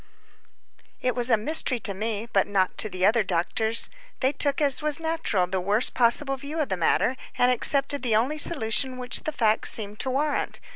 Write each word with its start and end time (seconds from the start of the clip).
t 1.03 1.11
was 1.11 1.29
a 1.29 1.37
mystery 1.37 1.79
to 1.79 1.93
me, 1.93 2.27
but 2.33 2.47
not 2.47 2.75
to 2.75 2.89
the 2.89 3.05
other 3.05 3.23
doctors. 3.23 3.87
They 4.19 4.31
took, 4.31 4.59
as 4.59 4.81
was 4.81 4.99
natural, 4.99 5.45
the 5.45 5.61
worst 5.61 5.93
possible 5.93 6.37
view 6.37 6.59
of 6.59 6.69
the 6.69 6.75
matter, 6.75 7.15
and 7.37 7.51
accepted 7.51 8.01
the 8.01 8.15
only 8.15 8.39
solution 8.39 8.97
which 8.97 9.25
the 9.25 9.31
facts 9.31 9.69
seem 9.69 9.95
to 9.97 10.09
warrant. 10.09 10.59